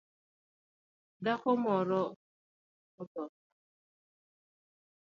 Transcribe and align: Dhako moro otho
Dhako 1.23 1.51
moro 1.63 2.01
otho 3.01 3.23